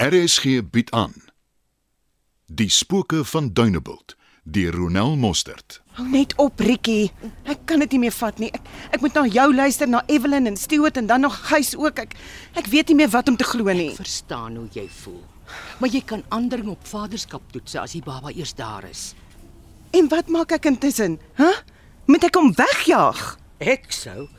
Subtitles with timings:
[0.00, 1.12] RSG bied aan
[2.46, 5.82] Die spooke van Dunebuld deur Ronel Mostert.
[5.98, 7.10] Hou net op, Rikkie.
[7.44, 8.48] Ek kan dit nie meer vat nie.
[8.56, 12.00] Ek, ek moet na jou luister, na Evelyn en Stuart en dan nog Gys ook.
[12.00, 12.16] Ek
[12.56, 13.90] ek weet nie meer wat om te glo nie.
[14.00, 15.20] Verstaan hoe jy voel.
[15.84, 19.10] Maar jy kan aandring op vaderskap toetse as die baba eers daar is.
[19.92, 21.20] En wat maak ek intussen?
[21.36, 21.44] Hæ?
[21.44, 21.60] Huh?
[22.08, 23.26] Moet ek hom wegjaag?
[23.60, 24.30] Ek sou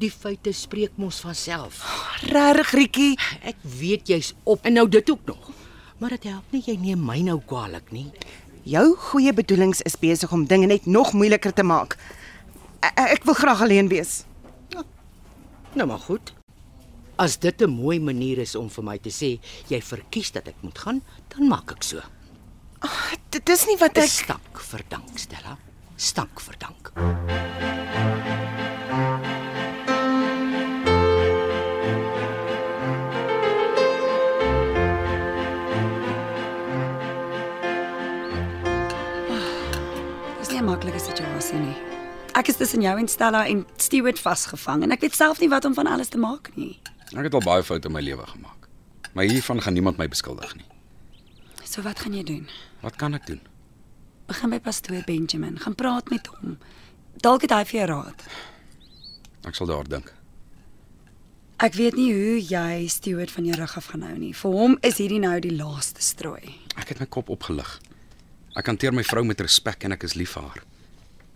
[0.00, 1.82] die feite spreek mos van self.
[2.30, 3.10] Regtig, Rikkie?
[3.44, 5.50] Ek weet jy's op en nou dit ook nog.
[6.00, 8.08] Maar dit help nie jy neem my nou kwaadlik nie.
[8.68, 11.98] Jou goeie bedoelings is besig om dinge net nog moeiliker te maak.
[12.80, 14.22] Ek, ek wil graag alleen wees.
[15.76, 16.32] Nou maar goed.
[17.20, 19.38] As dit 'n mooi manier is om vir my te sê
[19.68, 22.00] jy verkies dat ek moet gaan, dan maak ek so.
[23.30, 25.58] Dit is nie wat Ek stank verdank, Stella.
[25.96, 26.92] Stank verdank.
[26.96, 27.39] Dis
[42.70, 45.88] tussen jou en Stella en Stewart vasgevang en ek weet self nie wat om van
[45.90, 46.76] alles te maak nie.
[47.10, 48.68] Ek het al baie foute in my lewe gemaak.
[49.10, 50.68] Maar hiervan gaan niemand my beskuldig nie.
[51.66, 52.46] So wat gaan jy doen?
[52.84, 53.42] Wat kan ek doen?
[54.30, 56.60] Begin by pastoor Benjamin, gaan praat met hom.
[57.18, 58.24] Dalk het hy vir jou raad.
[59.50, 60.14] Ek sal daar dink.
[61.58, 64.30] Ek weet nie hoe jy Stewart van jou rug af gaan hou nie.
[64.30, 66.54] Vir hom is hierdie nou die laaste strooi.
[66.78, 67.80] Ek het my kop opgelig.
[68.54, 70.69] Ek hanteer my vrou met respek en ek is lief vir haar.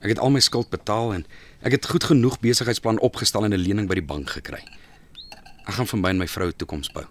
[0.05, 1.23] Ek het al my skuld betaal en
[1.65, 4.61] ek het goed genoeg besigheidsplan opgestel en 'n lening by die bank gekry.
[5.65, 7.05] Ek gaan vir my en my vrou 'n toekoms bou.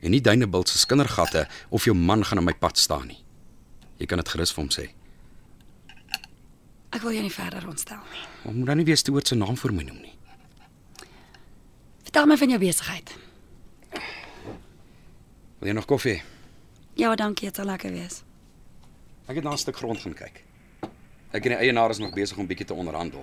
[0.00, 3.24] En nie Duinebult se skindergatte of jou man gaan in my pad staan nie.
[3.98, 4.90] Jy kan dit gerus vir hom sê.
[6.90, 8.26] Ek wil jou nie verder ontstel nie.
[8.44, 10.14] Maar moet dan nie weer Stuart se naam vir my noem nie.
[12.02, 13.16] Vertel my van jou besigheid.
[15.58, 16.22] Wil jy nog koffie?
[16.94, 18.22] Ja, dankie, dit sal lekker wees.
[19.26, 20.51] Ek het na 'n stuk grond gaan kyk.
[21.32, 23.22] Ek en die eienaar is nog besig om bietjie te onderhandel.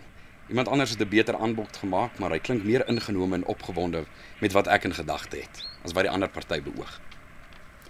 [0.49, 4.05] Iemand anders het 'n beter aanbod gemaak, maar hy klink meer ingenome en opgewonde
[4.39, 7.01] met wat ek in gedagte het as wat die ander party beoog.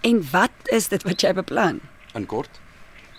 [0.00, 1.80] En wat is dit wat jy beplan?
[2.14, 2.60] In kort,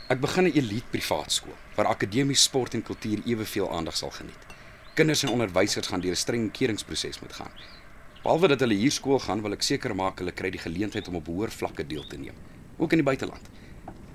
[0.07, 4.45] ek begin 'n elite privaat skool waar akademies, sport en kultuur eweveel aandag sal geniet.
[4.93, 7.51] Kinders en onderwysers gaan deur 'n streng keuringsproses moet gaan.
[8.21, 11.15] Behalwe dat hulle hier skool gaan, wil ek seker maak hulle kry die geleentheid om
[11.15, 12.35] op hoër vlakke deel te neem,
[12.77, 13.49] ook in die buiteland.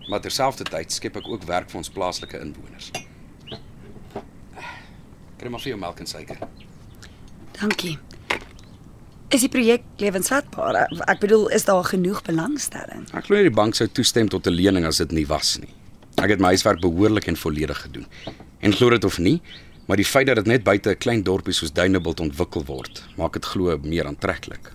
[0.09, 2.91] Maar terselfdertyd skep ek ook werk vir ons plaaslike inwoners.
[5.37, 6.39] Kry maar vir jou melk en suiker.
[7.61, 7.97] Dankie.
[9.35, 10.85] Is die projek lewensvatbaar?
[11.11, 13.09] Ek bedoel, is daar genoeg belangstelling?
[13.11, 15.73] Ek glo die bank sou toestem tot 'n lening as dit nie was nie.
[16.23, 18.07] Ek het my huiswerk behoorlik en volledig gedoen.
[18.61, 19.43] En glo dit of nie,
[19.87, 23.33] maar die feit dat dit net buite 'n klein dorpie soos Dunebuld ontwikkel word, maak
[23.33, 24.73] dit glo meer aantreklik.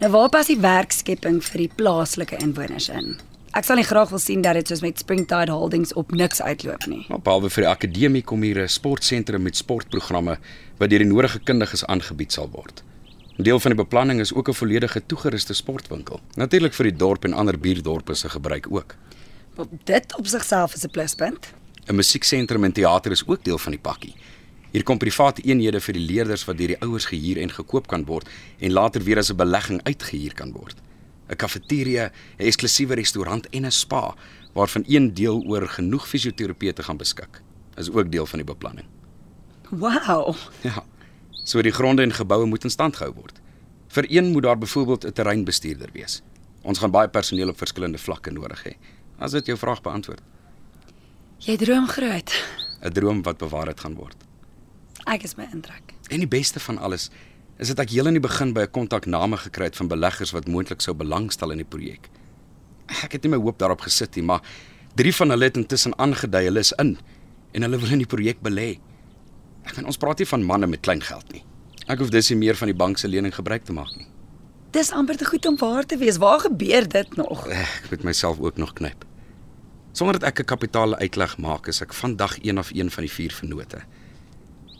[0.00, 3.16] Nou waar pas die werkskepping vir die plaaslike inwoners in?
[3.52, 6.86] Ek sal nie graag wil sien dat dit soos met Springtide Holdings op niks uitloop
[6.88, 7.02] nie.
[7.12, 10.38] Maar behalwe vir die akademie kom hier 'n sportsentrum met sportprogramme
[10.78, 12.82] wat deur die nodige kundiges aangebied sal word.
[13.38, 16.20] 'n Deel van die beplanning is ook 'n volledige toegeruste sportwinkel.
[16.34, 18.96] Natuurlik vir die dorp en ander buurdorpe se gebruik ook.
[19.56, 21.52] Wel, Dit op sigself is 'n pluspunt.
[21.88, 24.14] 'n Musieksentrum en teater is ook deel van die pakkie.
[24.70, 28.04] Hier kom private eenhede vir die leerders wat deur die ouers gehuur en gekoop kan
[28.04, 30.74] word en later weer as 'n belegging uitgehuur kan word.
[31.28, 34.14] 'n Kafeteria, 'n eksklusiewe restaurant en 'n spa
[34.52, 37.42] waarvan een deel oor genoeg fisioterapeute gaan beskik.
[37.76, 38.86] Is ook deel van die beplanning.
[39.70, 40.36] Wow.
[40.62, 40.84] Ja.
[41.44, 43.40] So die gronde en geboue moet in stand gehou word.
[43.88, 46.22] Vir een moet daar byvoorbeeld 'n terreinbestuurder wees.
[46.62, 48.72] Ons gaan baie personeel op verskillende vlakke nodig hê.
[49.18, 50.20] As dit jou vraag beantwoord.
[51.38, 52.30] Jy droom groot.
[52.82, 54.16] 'n Droom wat bewaarheid gaan word.
[55.04, 55.94] Ek is my indruk.
[56.08, 57.10] En die beste van alles
[57.62, 60.48] is dat ek heel in die begin by 'n kontakname gekry het van beleggers wat
[60.48, 62.10] moontlik sou belangstel in die projek.
[63.04, 64.42] Ek het nie my hoop daarop gesit nie, maar
[64.96, 66.98] drie van hulle het intussen aangedui hulle is in
[67.52, 68.78] en hulle wil in die projek belê.
[69.64, 71.44] Ek meen ons praat nie van manne met klein geld nie.
[71.86, 74.06] Ek hoef dus nie meer van die bank se lening gebruik te maak nie.
[74.72, 76.16] Dis amper te goed om waar te wees.
[76.16, 77.46] Waar gebeur dit nog?
[77.48, 79.04] Ek moet myself ook nog knyp.
[79.92, 83.12] Sonder dat ek 'n kapitaal uitleg maak, is ek vandag een of een van die
[83.12, 83.82] vier vennote.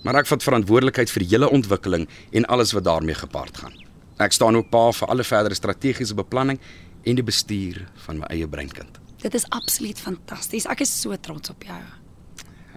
[0.03, 3.75] Maar ek vat verantwoordelikheid vir die hele ontwikkeling en alles wat daarmee gepaard gaan.
[4.23, 6.59] Ek staan ook pa vir alle verdere strategiese beplanning
[7.03, 8.99] en die bestuur van my eie breinkind.
[9.23, 10.67] Dit is absoluut fantasties.
[10.67, 11.79] Ek is so trots op jou.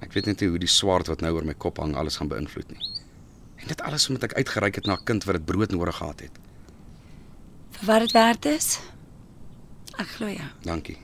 [0.06, 2.30] Ek weet net nie hoe die swaard wat nou oor my kop hang alles gaan
[2.30, 2.92] beïnvloed nie.
[3.64, 6.20] En dit alles omdat ek uitgereik het na 'n kind wat dit brood nodig gehad
[6.20, 6.36] het.
[7.72, 8.80] Vir wat dit werd is?
[9.98, 10.50] Ek glo jou.
[10.62, 10.98] Dankie.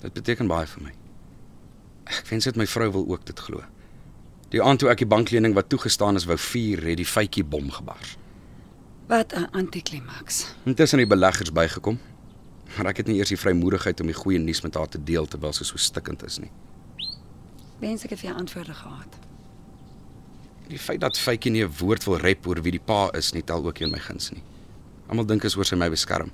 [0.00, 0.92] Dit beteken baie vir my.
[2.04, 3.64] Ek wens dit my vrou wil ook dit glo.
[4.56, 7.68] Die aand toe ek die banklening wat toegestaan is wou vier, het die fytjie bom
[7.70, 8.16] gebars.
[9.06, 10.54] Wat 'n antiklimaks.
[10.64, 12.00] Intussen die beleggers bygekom
[12.74, 15.28] Maar ek het nie eers die vrymoedigheid om die goeie nuus met haar te deel
[15.30, 16.50] terwyl sy so stikkend is nie.
[17.80, 19.20] Wens ek het vir jou antwoorde gehad.
[20.66, 23.42] Die feit dat Faitjie nie 'n woord wil rep oor wie die pa is nie,
[23.42, 24.42] tel ook nie in my guns nie.
[25.08, 26.32] Almal dink is oor sy my beskerm.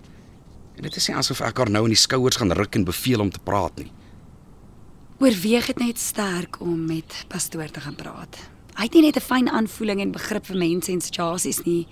[0.76, 3.20] En dit is nie asof ek haar nou in die skouers gaan ruk en beveel
[3.20, 3.92] om te praat nie.
[5.22, 8.38] Oorweeg dit net sterk om met pastoor te gaan praat.
[8.74, 11.86] Hy het nie net 'n fyn aanvoeling en begrip vir mense en situasies nie,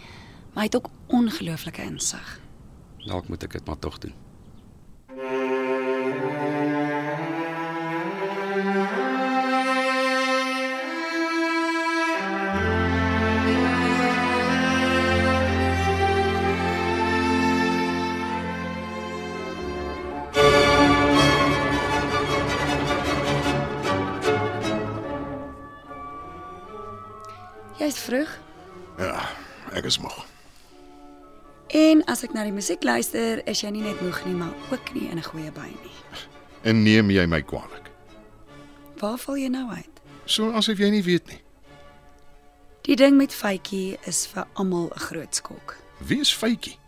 [0.52, 2.40] maar hy het ook ongelooflike insig.
[3.06, 4.14] Dalk moet ek dit maar tog doen.
[32.40, 35.28] Na die musiek luister, is jy nie net moeg nie, maar ook nie in 'n
[35.28, 35.96] goeie by nie.
[36.64, 37.90] En neem jy my kwaadlik?
[38.96, 40.00] Waar val jy nou uit?
[40.24, 41.40] So asof jy nie weet nie.
[42.82, 45.76] Die ding met Faitjie is vir almal 'n groot skok.
[45.98, 46.78] Wie is Faitjie?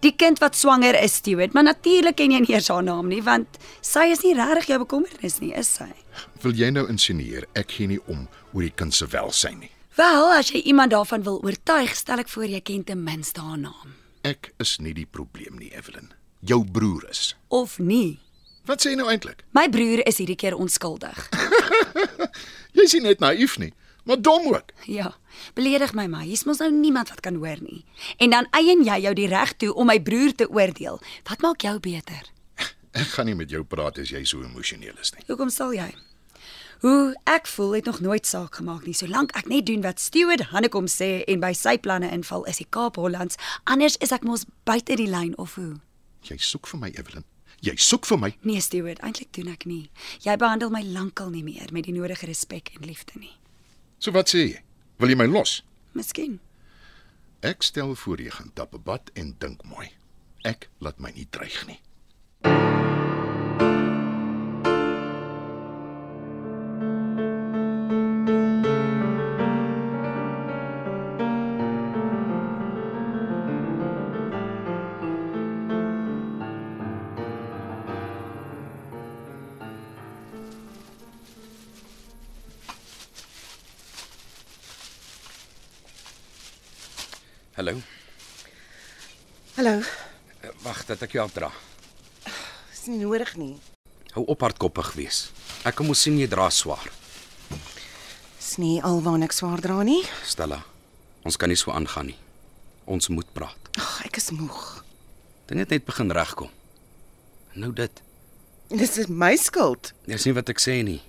[0.00, 3.22] Die kind wat swanger is, Stewart, maar natuurlik ken jy nie eers haar naam nie,
[3.22, 5.92] want sy is nie regtig jou bekommernis nie, is sy?
[6.40, 9.70] Wil jy nou insinueer ek gee nie om oor die kind se welsyn nie?
[9.96, 13.58] Wel, as jy iemand daarvan wil oortuig, stel ek voor jy ken ten minste haar
[13.58, 14.07] naam.
[14.26, 16.12] Ek is nie die probleem nie, Evelyn.
[16.40, 17.34] Jou broer is.
[17.48, 18.18] Of nie.
[18.68, 19.44] Wat sê jy nou eintlik?
[19.56, 21.28] My broer is hierdie keer onskuldig.
[22.76, 23.70] Jy's nie net naïef nie,
[24.08, 24.74] maar dom ook.
[24.90, 25.12] Ja,
[25.56, 26.26] beledig my maar.
[26.28, 27.84] Hier's mos nou niemand wat kan hoor nie.
[28.18, 31.00] En dan eien jy jou die reg toe om my broer te oordeel.
[31.30, 32.28] Wat maak jou beter?
[32.98, 35.24] Ek gaan nie met jou praat as jy so emosioneel is nie.
[35.28, 35.88] Hoekom sal jy?
[36.80, 38.94] Hoe ek voel het nog nooit saak gemaak nie.
[38.94, 42.68] Solank ek net doen wat Stewart Hannekom sê en by sy planne inval, is die
[42.70, 43.34] Kaap Hollands.
[43.66, 45.80] Anders is ek mos buite die lyn of hoe?
[46.28, 47.26] Jy soek vir my, Evelyn.
[47.66, 48.30] Jy soek vir my.
[48.46, 49.88] Nee, Stewart, eintlik doen ek nie.
[50.22, 53.34] Jy behandel my lankal nie meer met die nodige respek en liefde nie.
[53.98, 54.62] So wat sê jy?
[55.02, 55.64] Wil jy my los?
[55.98, 56.38] Miskien.
[57.42, 59.90] Ek stel voor jy gaan tap 'n bad en dink mooi.
[60.44, 61.80] Ek laat my nie dreig nie.
[87.58, 87.72] Hallo.
[89.56, 89.72] Hallo.
[90.44, 91.48] Uh, Wag, dat ek jou afdra.
[92.70, 93.56] Dis nie nodig nie.
[94.14, 95.16] Hou op hardkoppig wees.
[95.66, 96.84] Ek kan mos sien jy dra swaar.
[98.36, 100.04] Dis nie alwaar ek swaar dra nie.
[100.22, 100.60] Stella,
[101.26, 102.14] ons kan nie so aangaan nie.
[102.86, 103.70] Ons moet praat.
[103.74, 104.60] Ag, ek is moeg.
[105.50, 106.52] Dinge het net begin regkom.
[107.58, 108.04] Nou dit.
[108.70, 109.90] Dis is my skuld.
[110.06, 111.00] Dis nie wat ek sê nie.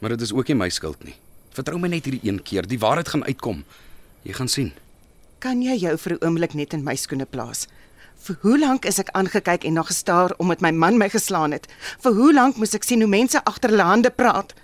[0.00, 1.18] Maar dit is ook nie my skuld nie.
[1.52, 2.64] Vertrou my net hierdie een keer.
[2.64, 3.60] Die waarheid gaan uitkom.
[4.24, 4.72] Jy gaan sien.
[5.42, 7.66] Kan jy jou vir 'n oomblik net in my skoene plaas?
[8.14, 11.66] Vir hoe lank is ek aangekyk en na gestaar omdat my man my geslaan het?
[11.98, 14.54] Vir hoe lank moes ek sien hoe mense agter hulle hande praat?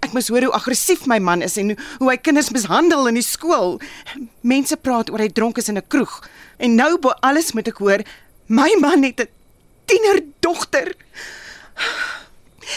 [0.00, 3.22] Ek moes hoor hoe aggressief my man is en hoe, hy kinders mishandel in die
[3.22, 3.80] skool.
[4.42, 6.28] Mense praat oor hy dronk is in 'n kroeg.
[6.58, 8.04] En nou bo alles moet ek hoor
[8.46, 9.28] my man het 'n
[9.86, 10.94] tienerdogter.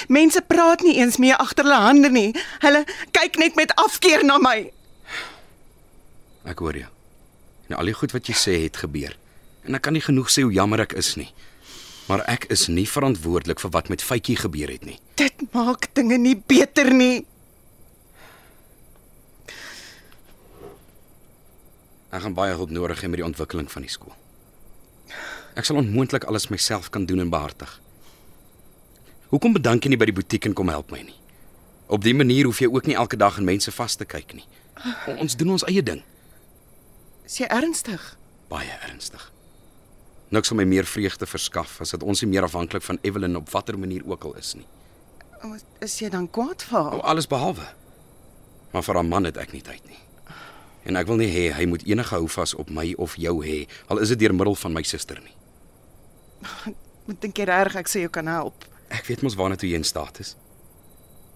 [0.07, 2.33] Mense praat nie eens meer agter hulle hande nie.
[2.61, 4.71] Hulle kyk net met afkeer na my.
[6.45, 6.89] Ek hoor jou.
[7.71, 9.15] En al die goed wat jy sê het gebeur.
[9.63, 11.29] En ek kan nie genoeg sê hoe jammer ek is nie.
[12.09, 14.97] Maar ek is nie verantwoordelik vir wat met Faitjie gebeur het nie.
[15.15, 17.23] Dit maak dinge nie beter nie.
[22.11, 24.11] Ek gaan baie hulp nodig hê met die ontwikkeling van die skool.
[25.55, 27.77] Ek sal onmoontlik alles myself kan doen en behartig.
[29.31, 31.15] Hoekom bedank jy nie by die butiek en kom help my nie?
[31.87, 34.47] Op dië manier hoef jy ook nie elke dag in mense vas te kyk nie.
[35.21, 36.03] Ons doen ons eie ding,
[37.31, 38.17] Is jy ernstig?
[38.51, 39.21] baie ernstig.
[40.35, 43.47] Niks sal my meer vreugde verskaf as dat ons nie meer afhanklik van Evelyn op
[43.53, 44.65] watter manier ook al is nie.
[45.47, 47.01] O, Is jy dan kwaad vir O, haar?
[47.13, 47.63] alles behalwe.
[48.73, 49.99] Maar vir 'n man het ek nie tyd nie.
[50.85, 53.97] En ek wil nie hê hy moet enige houvas op my of jou hê, al
[53.99, 55.35] is dit deur middel van my suster nie.
[57.07, 58.65] Moet dink jy reg ek sê jou kan help?
[58.89, 60.35] Ek weet mos waarna toe jy in staat is.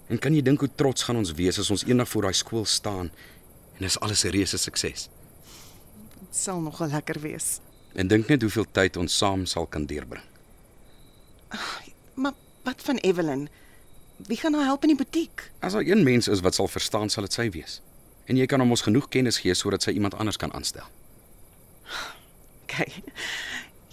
[0.09, 2.65] En kan jy dink hoe trots gaan ons wees as ons eendag voor daai skool
[2.65, 3.09] staan
[3.75, 5.09] en dis alles 'n reuse sukses.
[6.36, 7.60] Sal nogal lekker wees.
[7.96, 10.24] En dink net hoeveel tyd ons saam sal kan deurbring.
[12.20, 12.36] Maar
[12.68, 13.48] wat van Evelyn?
[14.27, 15.50] Wie gaan haar help in die butiek?
[15.60, 17.80] As daar een mens is wat sal verstaan, sal dit sy wees.
[18.27, 20.88] En jy kan hom ons genoeg kennis gee sodat sy iemand anders kan aanstel.
[22.72, 23.00] Kyk.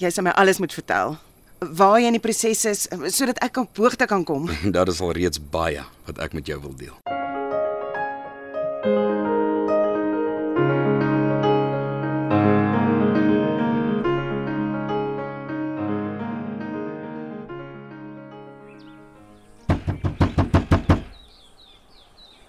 [0.03, 1.19] Jy sal my alles moet vertel.
[1.63, 4.51] waar jy in die proses is sodat ek op hoogte kan kom.
[4.77, 7.22] Dit is al reeds baie wat ek met jou wil deel.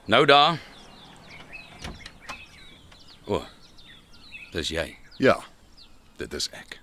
[0.06, 0.60] Nou daar.
[3.26, 3.36] O.
[3.36, 3.46] Oh,
[4.52, 4.98] dis jy.
[5.18, 5.40] Ja.
[6.16, 6.82] Dit is ek.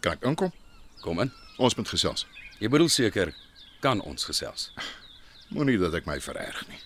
[0.00, 0.52] Kan ek inkom?
[1.00, 1.32] Kom in.
[1.56, 2.26] Ons moet gesels.
[2.60, 3.32] Jy bedoel seker
[3.80, 4.68] kan ons gesels.
[5.48, 6.80] Moenie dat ek my vererg nie.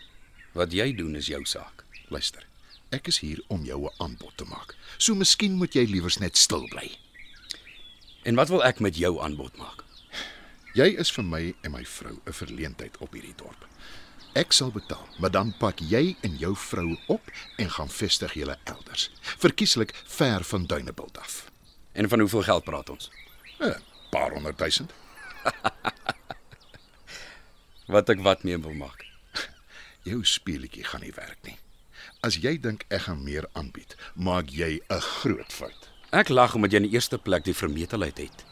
[0.55, 1.83] Wat jy doen is jou saak.
[2.15, 2.47] Luister.
[2.95, 4.77] Ek is hier om jou 'n aanbod te maak.
[4.97, 6.91] So miskien moet jy liewers net stil bly.
[8.23, 9.85] En wat wil ek met jou aanbod maak?
[10.75, 13.67] Jy is vir my en my vrou 'n verleentheid op hierdie dorp.
[14.33, 18.59] Ek sal betaal, maar dan pak jy en jou vrou op en gaan vestig julle
[18.65, 19.11] elders.
[19.41, 21.51] Verkieslik ver van Duinebult af.
[21.93, 23.11] En van hoeveel geld praat ons?
[23.61, 23.75] 'n
[24.11, 24.93] Paar honderd duisend.
[27.93, 29.05] Wat ek wat mee wil maak.
[30.09, 31.57] Jou speletjie gaan nie werk nie.
[32.21, 35.89] As jy dink ek gaan meer aanbied, maak jy 'n groot fout.
[36.11, 38.45] Ek lag omdat jy in die eerste plek die vermetelheid het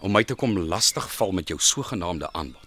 [0.00, 2.65] om my te kom lastigval met jou sogenaamde aanbod.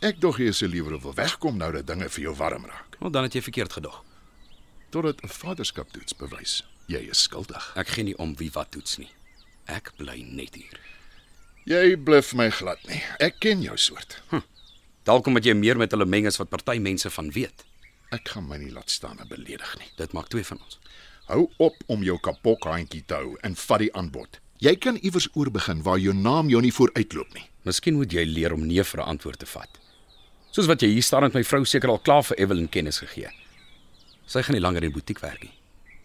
[0.00, 2.94] Ek dog jy se liewer wil wegkom nou dat dinge vir jou warm raak.
[3.02, 3.98] Want dan het jy verkeerd gedog.
[4.90, 7.72] Totdat 'n vaderskaptoets bewys jy is skuldig.
[7.76, 9.10] Ek gee nie om wie wat toets nie.
[9.66, 10.80] Ek bly net hier.
[11.68, 13.02] Jy bluf my glad nie.
[13.20, 14.22] Ek ken jou soort.
[15.04, 17.64] Dalk omdat jy meer met hulle meng as wat party mense van weet.
[18.10, 19.90] Ek gaan my nie laat staan en beledig nie.
[19.96, 20.78] Dit maak twee van ons.
[21.28, 24.40] Hou op om jou kapokhandjie te hou en vat die aanbod.
[24.58, 27.46] Jy kan iewers oorbegin waar jou naam jou nie vooruitloop nie.
[27.62, 29.80] Miskien moet jy leer om nee vir 'n antwoord te vat.
[30.50, 33.28] Soos wat jy hier staan met my vrou seker al klaar vir Evelyn kennis gegee.
[34.26, 35.52] Sy gaan nie langer in die butiek werk nie.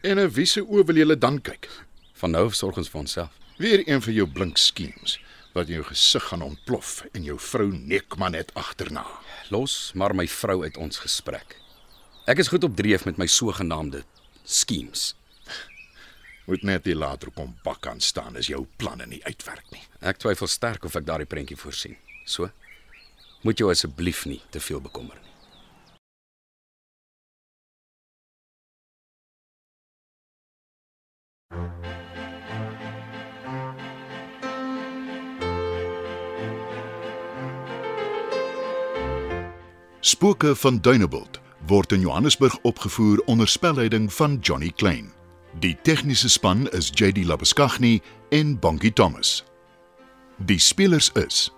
[0.04, 1.68] En 'n wie se oë wil jy dan kyk?
[2.14, 3.32] Van nou af sorg ons vir onsself.
[3.58, 5.20] Weer een van jou blink skems
[5.54, 9.06] wat jou gesig gaan ontplof en jou vrou nek maar net agterna.
[9.50, 11.56] Los maar my vrou uit ons gesprek.
[12.28, 14.04] Ek is goed op dreef met my sogenaamde
[14.44, 15.16] schemes.
[16.46, 19.82] Moet net nie later kom bak aan staan as jou planne nie uitwerk nie.
[20.02, 21.98] Ek twyfel sterk of ek daardie prentjie voorsien.
[22.26, 22.52] So
[23.46, 25.26] moet jou asseblief nie te veel bekommer nie.
[40.06, 45.12] Spooke van Dunebuld word in Johannesburg opgevoer onder spelleiding van Johnny Klein.
[45.60, 49.44] Die tegniese span is JD Labuskaghni en Bongie Thomas.
[50.38, 51.52] Die spelers is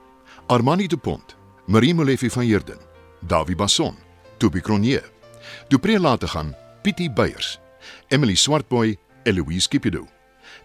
[0.47, 1.36] Armani Dupont,
[1.67, 2.77] Marie Molefe van Heerden,
[3.19, 3.95] Dawie Basson,
[4.37, 5.03] Toby Cronje.
[5.67, 7.59] Dupré laat gaan Pietie Beyers,
[8.07, 10.07] Emily Swartboy, Eloise Kipido,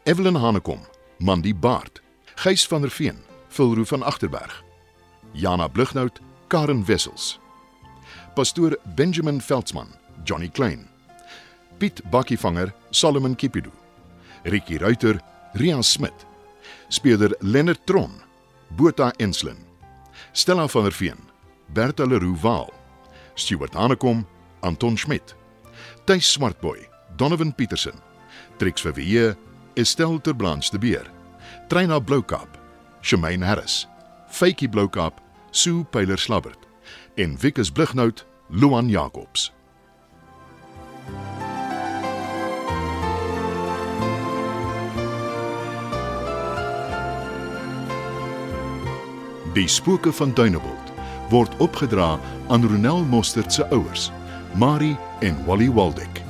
[0.02, 0.80] Evelyn Hanekom,
[1.18, 2.00] Mandy Baard,
[2.34, 3.18] Gys van der Veen,
[3.48, 4.64] Vilroo van Agterberg,
[5.32, 7.38] Jana Blugnout, Karen Wessels.
[8.34, 9.88] Pastoor Benjamin Veldsmann,
[10.24, 10.88] Johnny Klein.
[11.78, 13.70] Piet Bakkievanger, Solomon Kipidu.
[14.42, 15.20] Ricky Ruiter,
[15.52, 16.26] Ria Smit.
[16.88, 18.10] Speurder Lennard Tron,
[18.76, 19.71] Botha Enslin.
[20.32, 21.18] Stella van der Veen,
[21.74, 22.72] Bertha Leroux Waal.
[23.34, 24.26] Stuart Hanekom,
[24.60, 25.34] Anton Schmidt.
[26.04, 28.00] Tuis Swartboy, Donovan Petersen.
[28.58, 29.36] Trix Verweer,
[29.74, 31.06] Estel Terblanche de Beer.
[31.68, 32.58] Treina Bloukap,
[33.02, 33.86] Shemaine Harris.
[34.28, 36.62] Faitjie Bloukap, Sue Pyler Slabbert
[37.16, 39.52] en Wikus Blighnout, Luan Jacobs.
[49.52, 50.92] Die spooke van Dunebuld
[51.28, 52.18] word opgedra
[52.48, 54.10] aan Ronel Mostert se ouers,
[54.56, 56.21] Marie en Wally Waldeck.